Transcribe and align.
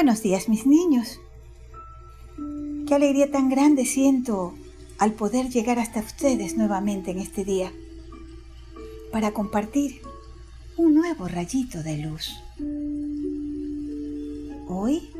Buenos 0.00 0.22
días, 0.22 0.48
mis 0.48 0.64
niños. 0.64 1.18
Qué 2.86 2.94
alegría 2.94 3.32
tan 3.32 3.48
grande 3.48 3.84
siento 3.84 4.54
al 4.96 5.14
poder 5.14 5.48
llegar 5.50 5.80
hasta 5.80 5.98
ustedes 5.98 6.56
nuevamente 6.56 7.10
en 7.10 7.18
este 7.18 7.44
día 7.44 7.72
para 9.10 9.32
compartir 9.32 10.00
un 10.76 10.94
nuevo 10.94 11.26
rayito 11.26 11.82
de 11.82 11.96
luz. 11.98 12.30
Hoy, 14.68 15.10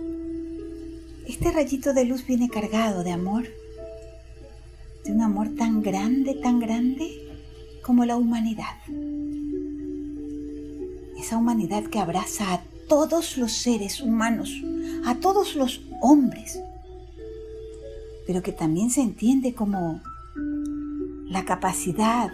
este 1.27 1.51
rayito 1.51 1.93
de 1.93 2.05
luz 2.05 2.25
viene 2.25 2.49
cargado 2.49 3.03
de 3.03 3.11
amor, 3.11 3.49
de 5.05 5.11
un 5.11 5.23
amor 5.23 5.57
tan 5.57 5.83
grande, 5.83 6.35
tan 6.35 6.61
grande 6.61 7.11
como 7.83 8.05
la 8.05 8.15
humanidad. 8.15 8.77
Esa 11.19 11.37
humanidad 11.37 11.83
que 11.87 11.99
abraza 11.99 12.55
a 12.55 12.63
todos 12.89 13.37
los 13.37 13.53
seres 13.53 14.01
humanos, 14.01 14.51
a 15.05 15.17
todos 15.17 15.55
los 15.55 15.83
hombres, 16.01 16.59
pero 18.27 18.43
que 18.43 18.53
también 18.53 18.91
se 18.91 19.03
entiende 19.03 19.55
como 19.55 20.01
la 21.27 21.45
capacidad 21.45 22.31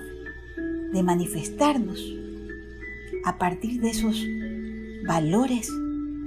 de 0.92 1.02
manifestarnos 1.02 2.00
a 3.24 3.38
partir 3.38 3.80
de 3.80 3.90
esos 3.90 4.24
valores 5.06 5.68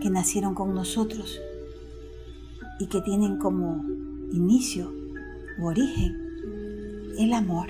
que 0.01 0.09
nacieron 0.09 0.53
con 0.53 0.75
nosotros 0.75 1.39
y 2.79 2.87
que 2.87 3.01
tienen 3.01 3.37
como 3.37 3.83
inicio 4.31 4.91
u 5.59 5.65
origen 5.65 6.27
el 7.17 7.33
amor. 7.33 7.69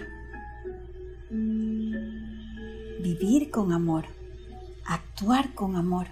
Vivir 3.02 3.50
con 3.52 3.72
amor, 3.72 4.06
actuar 4.86 5.54
con 5.54 5.76
amor, 5.76 6.08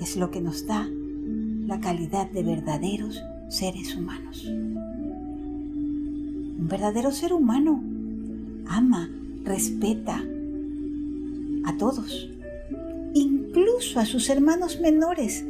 es 0.00 0.16
lo 0.16 0.30
que 0.30 0.40
nos 0.40 0.66
da 0.66 0.88
la 1.66 1.80
calidad 1.80 2.30
de 2.30 2.42
verdaderos 2.42 3.22
seres 3.48 3.96
humanos. 3.96 4.44
Un 6.58 6.66
verdadero 6.68 7.10
ser 7.10 7.32
humano 7.32 7.82
ama, 8.66 9.10
respeta 9.44 10.22
a 11.64 11.76
todos, 11.76 12.30
incluso 13.14 13.98
a 14.00 14.06
sus 14.06 14.28
hermanos 14.30 14.80
menores, 14.80 15.44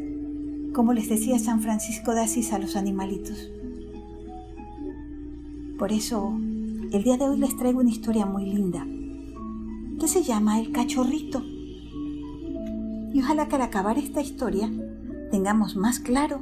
como 0.72 0.92
les 0.92 1.08
decía 1.08 1.38
San 1.38 1.60
Francisco 1.60 2.14
de 2.14 2.22
Asís 2.22 2.52
a 2.52 2.58
los 2.58 2.76
animalitos. 2.76 3.50
Por 5.78 5.92
eso, 5.92 6.32
el 6.92 7.02
día 7.02 7.16
de 7.16 7.24
hoy 7.24 7.38
les 7.38 7.56
traigo 7.56 7.80
una 7.80 7.90
historia 7.90 8.26
muy 8.26 8.46
linda, 8.46 8.86
que 9.98 10.08
se 10.08 10.22
llama 10.22 10.60
El 10.60 10.72
cachorrito. 10.72 11.42
Y 13.12 13.22
ojalá 13.22 13.48
que 13.48 13.56
al 13.56 13.62
acabar 13.62 13.98
esta 13.98 14.20
historia 14.20 14.70
tengamos 15.30 15.76
más 15.76 15.98
claro 15.98 16.40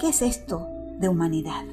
qué 0.00 0.08
es 0.08 0.22
esto 0.22 0.66
de 0.98 1.08
humanidad. 1.08 1.64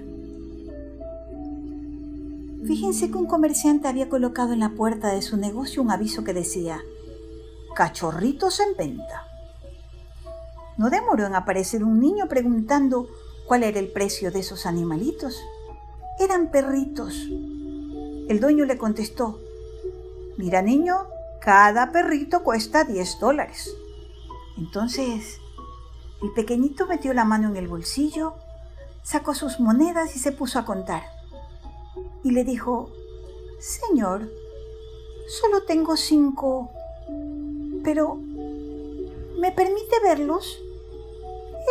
Fíjense 2.66 3.10
que 3.10 3.18
un 3.18 3.26
comerciante 3.26 3.88
había 3.88 4.10
colocado 4.10 4.54
en 4.54 4.60
la 4.60 4.70
puerta 4.70 5.10
de 5.10 5.22
su 5.22 5.38
negocio 5.38 5.82
un 5.82 5.92
aviso 5.92 6.24
que 6.24 6.34
decía, 6.34 6.80
cachorritos 7.76 8.60
en 8.60 8.78
venta. 8.78 9.26
No 10.78 10.90
demoró 10.90 11.26
en 11.26 11.36
aparecer 11.36 11.84
un 11.84 12.00
niño 12.00 12.28
preguntando 12.28 13.08
cuál 13.48 13.64
era 13.64 13.80
el 13.80 13.92
precio 13.92 14.32
de 14.32 14.40
esos 14.40 14.66
animalitos. 14.66 15.42
Eran 16.20 16.52
perritos. 16.52 17.28
El 18.30 18.40
dueño 18.40 18.66
le 18.66 18.78
contestó, 18.78 19.40
mira 20.38 20.62
niño, 20.62 20.96
cada 21.42 21.92
perrito 21.92 22.44
cuesta 22.44 22.84
10 22.84 23.20
dólares. 23.20 23.76
Entonces, 24.58 25.40
el 26.22 26.32
pequeñito 26.34 26.86
metió 26.86 27.14
la 27.14 27.26
mano 27.26 27.50
en 27.50 27.58
el 27.58 27.68
bolsillo, 27.68 28.36
sacó 29.04 29.34
sus 29.34 29.60
monedas 29.60 30.16
y 30.16 30.20
se 30.20 30.32
puso 30.32 30.60
a 30.60 30.66
contar. 30.66 31.04
Y 32.24 32.32
le 32.32 32.44
dijo, 32.44 32.92
Señor, 33.60 34.30
solo 35.28 35.64
tengo 35.64 35.98
cinco, 35.98 36.72
pero 37.84 38.16
¿me 38.16 39.52
permite 39.52 40.00
verlos? 40.04 40.60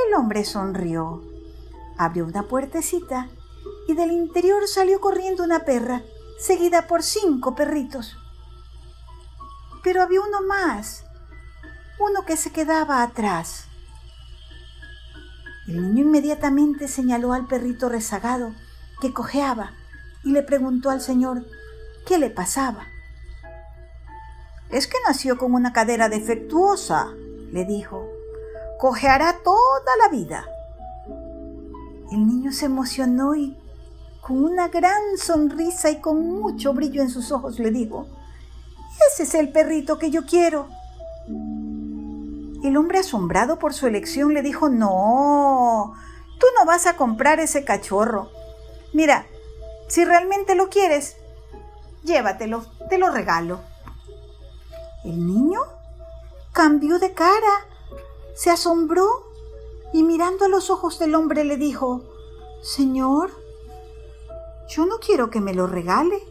El 0.06 0.15
hombre 0.15 0.44
sonrió, 0.44 1.22
abrió 1.97 2.25
una 2.25 2.49
puertecita 2.49 3.28
y 3.87 3.94
del 3.94 4.12
interior 4.12 4.66
salió 4.66 5.00
corriendo 5.00 5.44
una 5.44 5.65
perra, 5.65 6.03
seguida 6.38 6.87
por 6.87 7.03
cinco 7.03 7.55
perritos. 7.55 8.16
Pero 9.82 10.03
había 10.03 10.21
uno 10.21 10.43
más, 10.43 11.05
uno 12.00 12.25
que 12.25 12.37
se 12.37 12.50
quedaba 12.50 13.03
atrás. 13.03 13.66
El 15.69 15.83
niño 15.83 16.06
inmediatamente 16.06 16.88
señaló 16.88 17.33
al 17.33 17.47
perrito 17.47 17.88
rezagado 17.88 18.55
que 19.00 19.12
cojeaba 19.12 19.72
y 20.25 20.33
le 20.33 20.43
preguntó 20.43 20.91
al 20.91 21.00
señor 21.00 21.44
qué 22.06 22.19
le 22.19 22.31
pasaba. 22.31 22.87
Es 24.71 24.87
que 24.87 24.97
nació 25.06 25.37
con 25.37 25.53
una 25.53 25.72
cadera 25.72 26.09
defectuosa, 26.09 27.12
le 27.53 27.65
dijo. 27.65 28.09
Cojeará 28.78 29.38
toda 29.44 29.97
la 30.03 30.09
vida. 30.09 30.47
El 32.11 32.27
niño 32.27 32.50
se 32.50 32.67
emocionó 32.67 33.34
y 33.34 33.56
con 34.22 34.43
una 34.43 34.69
gran 34.69 35.19
sonrisa 35.19 35.91
y 35.91 36.00
con 36.00 36.27
mucho 36.27 36.72
brillo 36.72 37.03
en 37.03 37.11
sus 37.11 37.31
ojos 37.31 37.59
le 37.59 37.71
dijo, 37.71 38.06
Ese 39.12 39.25
es 39.25 39.34
el 39.34 39.53
perrito 39.53 39.99
que 39.99 40.11
yo 40.11 40.25
quiero. 40.25 40.69
El 42.62 42.76
hombre 42.76 42.98
asombrado 42.98 43.59
por 43.59 43.72
su 43.72 43.87
elección 43.87 44.34
le 44.34 44.43
dijo, 44.43 44.69
no, 44.69 45.94
tú 46.38 46.47
no 46.59 46.66
vas 46.66 46.87
a 46.87 46.97
comprar 46.97 47.41
ese 47.41 47.65
cachorro. 47.65 48.28
Mira, 48.93 49.26
si 49.88 50.04
realmente 50.04 50.54
lo 50.54 50.69
quieres, 50.69 51.16
llévatelo, 52.04 52.65
te 52.88 52.99
lo 52.99 53.10
regalo. 53.10 53.60
El 55.04 55.26
niño 55.26 55.62
cambió 56.53 56.99
de 56.99 57.15
cara, 57.15 57.66
se 58.34 58.50
asombró 58.50 59.09
y 59.93 60.03
mirando 60.03 60.44
a 60.44 60.49
los 60.49 60.69
ojos 60.69 60.99
del 60.99 61.15
hombre 61.15 61.44
le 61.44 61.56
dijo, 61.56 62.03
Señor, 62.62 63.31
yo 64.69 64.84
no 64.84 64.99
quiero 64.99 65.31
que 65.31 65.41
me 65.41 65.54
lo 65.54 65.66
regale. 65.66 66.22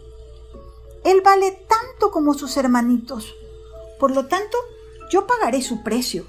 Él 1.03 1.21
vale 1.21 1.51
tanto 1.67 2.11
como 2.11 2.33
sus 2.33 2.55
hermanitos. 2.57 3.35
Por 3.99 4.11
lo 4.11 4.27
tanto, 4.27 4.57
yo 5.09 5.27
pagaré 5.27 5.61
su 5.61 5.83
precio. 5.83 6.25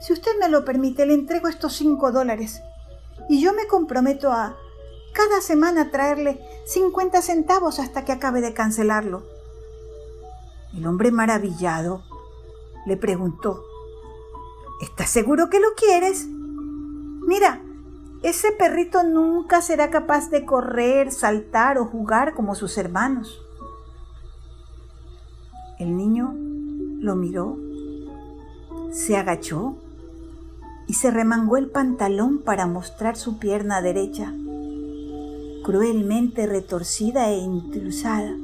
Si 0.00 0.12
usted 0.12 0.32
me 0.40 0.48
lo 0.48 0.64
permite, 0.64 1.06
le 1.06 1.14
entrego 1.14 1.48
estos 1.48 1.74
cinco 1.74 2.10
dólares 2.10 2.62
y 3.28 3.40
yo 3.40 3.52
me 3.52 3.66
comprometo 3.66 4.32
a 4.32 4.56
cada 5.14 5.40
semana 5.40 5.90
traerle 5.90 6.40
50 6.66 7.22
centavos 7.22 7.78
hasta 7.78 8.04
que 8.04 8.12
acabe 8.12 8.40
de 8.40 8.54
cancelarlo. 8.54 9.22
El 10.74 10.86
hombre 10.86 11.12
maravillado 11.12 12.02
le 12.86 12.96
preguntó, 12.96 13.62
¿Estás 14.80 15.10
seguro 15.10 15.48
que 15.48 15.60
lo 15.60 15.74
quieres? 15.76 16.26
Mira, 16.26 17.62
ese 18.22 18.50
perrito 18.52 19.04
nunca 19.04 19.62
será 19.62 19.90
capaz 19.90 20.30
de 20.30 20.44
correr, 20.44 21.12
saltar 21.12 21.78
o 21.78 21.86
jugar 21.86 22.34
como 22.34 22.56
sus 22.56 22.76
hermanos. 22.78 23.40
El 25.78 25.96
niño 25.96 26.34
lo 27.02 27.16
miró, 27.16 27.58
se 28.92 29.16
agachó 29.16 29.76
y 30.86 30.94
se 30.94 31.10
remangó 31.10 31.56
el 31.56 31.68
pantalón 31.68 32.38
para 32.38 32.66
mostrar 32.66 33.16
su 33.16 33.38
pierna 33.38 33.82
derecha, 33.82 34.32
cruelmente 35.64 36.46
retorcida 36.46 37.28
e 37.28 37.38
intrusada. 37.38 38.36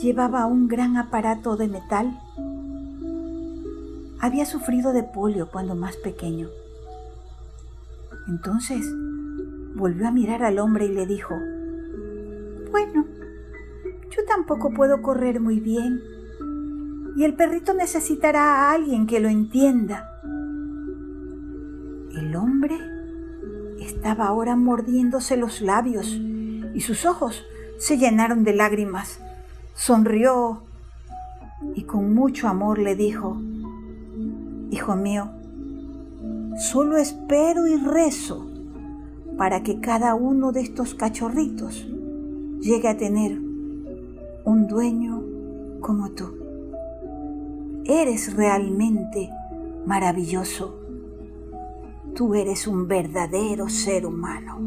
Llevaba 0.00 0.46
un 0.46 0.66
gran 0.66 0.96
aparato 0.96 1.56
de 1.56 1.68
metal. 1.68 2.18
Había 4.20 4.46
sufrido 4.46 4.92
de 4.94 5.02
polio 5.02 5.50
cuando 5.50 5.74
más 5.74 5.96
pequeño. 5.96 6.48
Entonces 8.26 8.86
volvió 9.74 10.08
a 10.08 10.12
mirar 10.12 10.42
al 10.42 10.58
hombre 10.58 10.86
y 10.86 10.94
le 10.94 11.06
dijo, 11.06 11.34
Bueno, 12.70 13.04
yo 14.10 14.24
tampoco 14.26 14.72
puedo 14.72 15.02
correr 15.02 15.40
muy 15.40 15.60
bien 15.60 16.13
y 17.16 17.24
el 17.24 17.34
perrito 17.34 17.74
necesitará 17.74 18.42
a 18.42 18.72
alguien 18.72 19.06
que 19.06 19.20
lo 19.20 19.28
entienda. 19.28 20.10
El 22.16 22.34
hombre 22.34 22.76
estaba 23.80 24.26
ahora 24.26 24.56
mordiéndose 24.56 25.36
los 25.36 25.60
labios 25.60 26.08
y 26.74 26.80
sus 26.80 27.06
ojos 27.06 27.44
se 27.78 27.98
llenaron 27.98 28.42
de 28.44 28.54
lágrimas. 28.54 29.20
Sonrió 29.74 30.62
y 31.74 31.84
con 31.84 32.14
mucho 32.14 32.48
amor 32.48 32.78
le 32.78 32.96
dijo, 32.96 33.36
Hijo 34.70 34.96
mío, 34.96 35.30
solo 36.58 36.96
espero 36.96 37.66
y 37.66 37.76
rezo 37.76 38.48
para 39.38 39.62
que 39.62 39.80
cada 39.80 40.14
uno 40.14 40.52
de 40.52 40.62
estos 40.62 40.94
cachorritos 40.94 41.86
llegue 42.60 42.88
a 42.88 42.96
tener 42.96 43.38
un 44.44 44.66
dueño 44.66 45.22
como 45.80 46.10
tú 46.10 46.43
eres 47.84 48.34
realmente 48.34 49.30
maravilloso. 49.86 50.80
tú 52.14 52.34
eres 52.34 52.68
un 52.68 52.86
verdadero 52.86 53.68
ser 53.68 54.06
humano. 54.06 54.58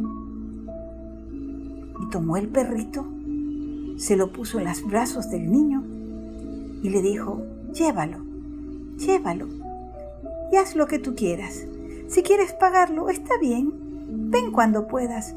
Y 2.01 2.09
tomó 2.09 2.35
el 2.35 2.49
perrito, 2.49 3.05
se 3.97 4.17
lo 4.17 4.33
puso 4.33 4.59
en 4.59 4.65
los 4.65 4.85
brazos 4.85 5.29
del 5.29 5.49
niño 5.49 5.81
y 6.83 6.89
le 6.89 7.01
dijo, 7.01 7.41
llévalo, 7.73 8.19
llévalo 8.97 9.47
y 10.51 10.57
haz 10.57 10.75
lo 10.75 10.87
que 10.87 10.99
tú 10.99 11.15
quieras. 11.15 11.65
Si 12.07 12.21
quieres 12.21 12.53
pagarlo, 12.53 13.09
está 13.09 13.37
bien. 13.39 13.71
Ven 14.29 14.51
cuando 14.51 14.87
puedas. 14.87 15.33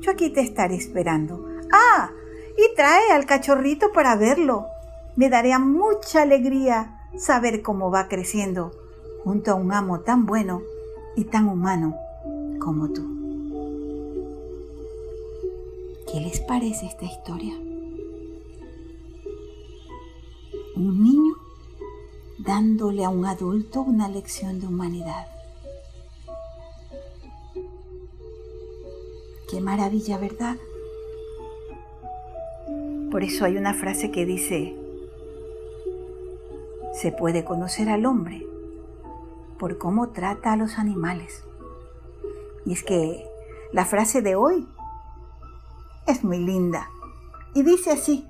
Yo 0.00 0.10
aquí 0.10 0.30
te 0.30 0.40
estaré 0.40 0.76
esperando. 0.76 1.44
Ah, 1.72 2.10
y 2.56 2.74
trae 2.74 3.10
al 3.12 3.26
cachorrito 3.26 3.92
para 3.92 4.16
verlo. 4.16 4.66
Me 5.16 5.28
daría 5.28 5.58
mucha 5.58 6.22
alegría 6.22 6.97
saber 7.16 7.62
cómo 7.62 7.90
va 7.90 8.08
creciendo 8.08 8.72
junto 9.24 9.50
a 9.50 9.54
un 9.54 9.72
amo 9.72 10.00
tan 10.00 10.26
bueno 10.26 10.62
y 11.16 11.24
tan 11.24 11.48
humano 11.48 11.96
como 12.60 12.88
tú. 12.90 13.02
¿Qué 16.10 16.20
les 16.20 16.40
parece 16.40 16.86
esta 16.86 17.04
historia? 17.04 17.54
Un 20.76 21.02
niño 21.02 21.34
dándole 22.38 23.04
a 23.04 23.08
un 23.08 23.26
adulto 23.26 23.82
una 23.82 24.08
lección 24.08 24.60
de 24.60 24.66
humanidad. 24.66 25.26
Qué 29.50 29.60
maravilla, 29.60 30.18
¿verdad? 30.18 30.56
Por 33.10 33.24
eso 33.24 33.44
hay 33.44 33.56
una 33.56 33.74
frase 33.74 34.10
que 34.10 34.26
dice, 34.26 34.76
se 37.00 37.12
puede 37.12 37.44
conocer 37.44 37.88
al 37.88 38.06
hombre 38.06 38.44
por 39.58 39.78
cómo 39.78 40.10
trata 40.10 40.52
a 40.52 40.56
los 40.56 40.78
animales. 40.78 41.44
Y 42.66 42.72
es 42.72 42.82
que 42.82 43.24
la 43.72 43.84
frase 43.84 44.20
de 44.20 44.34
hoy 44.34 44.68
es 46.06 46.24
muy 46.24 46.38
linda 46.38 46.88
y 47.54 47.62
dice 47.62 47.92
así, 47.92 48.26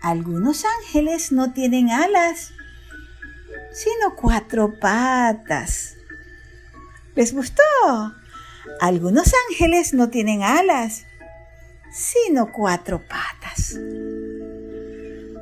algunos 0.00 0.64
ángeles 0.80 1.32
no 1.32 1.52
tienen 1.52 1.90
alas, 1.90 2.52
sino 3.72 4.16
cuatro 4.16 4.72
patas. 4.80 5.96
¿Les 7.14 7.34
gustó? 7.34 7.62
Algunos 8.80 9.32
ángeles 9.50 9.92
no 9.92 10.08
tienen 10.08 10.42
alas, 10.42 11.04
sino 11.92 12.52
cuatro 12.52 13.02
patas. 13.06 13.78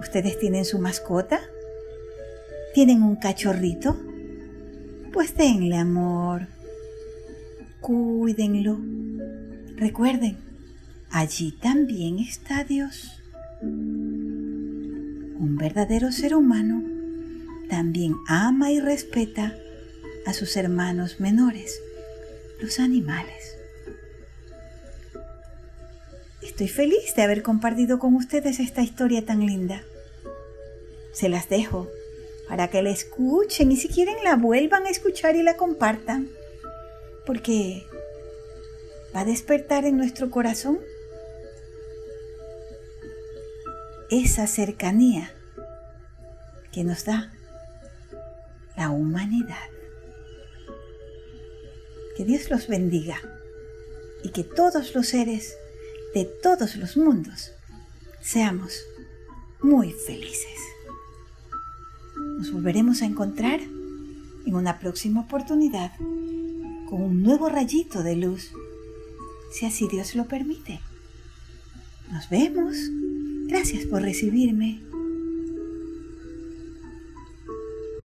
¿Ustedes 0.00 0.38
tienen 0.38 0.64
su 0.64 0.78
mascota? 0.78 1.40
¿Tienen 2.74 3.02
un 3.02 3.16
cachorrito? 3.16 4.00
Pues 5.12 5.36
denle 5.36 5.76
amor. 5.76 6.46
Cuídenlo. 7.82 8.78
Recuerden, 9.76 10.38
allí 11.10 11.52
también 11.52 12.18
está 12.18 12.64
Dios. 12.64 13.20
Un 13.60 15.56
verdadero 15.58 16.12
ser 16.12 16.34
humano 16.34 16.82
también 17.68 18.16
ama 18.26 18.70
y 18.70 18.80
respeta 18.80 19.54
a 20.24 20.32
sus 20.32 20.56
hermanos 20.56 21.20
menores, 21.20 21.78
los 22.60 22.78
animales. 22.78 23.54
Estoy 26.42 26.68
feliz 26.68 27.14
de 27.16 27.22
haber 27.22 27.42
compartido 27.42 27.98
con 27.98 28.14
ustedes 28.14 28.60
esta 28.60 28.82
historia 28.82 29.26
tan 29.26 29.44
linda. 29.44 29.82
Se 31.12 31.28
las 31.28 31.48
dejo 31.50 31.88
para 32.52 32.68
que 32.68 32.82
la 32.82 32.90
escuchen 32.90 33.72
y 33.72 33.78
si 33.78 33.88
quieren 33.88 34.22
la 34.24 34.36
vuelvan 34.36 34.84
a 34.84 34.90
escuchar 34.90 35.36
y 35.36 35.42
la 35.42 35.56
compartan, 35.56 36.28
porque 37.24 37.86
va 39.16 39.20
a 39.20 39.24
despertar 39.24 39.86
en 39.86 39.96
nuestro 39.96 40.30
corazón 40.30 40.78
esa 44.10 44.46
cercanía 44.46 45.32
que 46.72 46.84
nos 46.84 47.06
da 47.06 47.32
la 48.76 48.90
humanidad. 48.90 49.70
Que 52.18 52.26
Dios 52.26 52.50
los 52.50 52.68
bendiga 52.68 53.18
y 54.22 54.28
que 54.28 54.44
todos 54.44 54.94
los 54.94 55.08
seres 55.08 55.56
de 56.14 56.26
todos 56.26 56.76
los 56.76 56.98
mundos 56.98 57.52
seamos 58.20 58.84
muy 59.62 59.90
felices. 59.90 60.71
Nos 62.42 62.50
volveremos 62.50 63.02
a 63.02 63.04
encontrar 63.04 63.60
en 63.60 64.56
una 64.56 64.80
próxima 64.80 65.20
oportunidad 65.20 65.92
con 66.90 67.00
un 67.00 67.22
nuevo 67.22 67.48
rayito 67.48 68.02
de 68.02 68.16
luz, 68.16 68.50
si 69.52 69.64
así 69.64 69.86
Dios 69.86 70.16
lo 70.16 70.24
permite. 70.24 70.80
Nos 72.10 72.28
vemos. 72.30 72.74
Gracias 73.46 73.86
por 73.86 74.02
recibirme 74.02 74.80